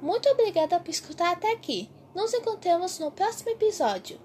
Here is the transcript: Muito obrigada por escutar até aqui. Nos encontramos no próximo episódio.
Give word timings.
Muito 0.00 0.28
obrigada 0.28 0.78
por 0.78 0.90
escutar 0.90 1.32
até 1.32 1.52
aqui. 1.52 1.88
Nos 2.14 2.32
encontramos 2.34 2.98
no 2.98 3.10
próximo 3.10 3.50
episódio. 3.50 4.18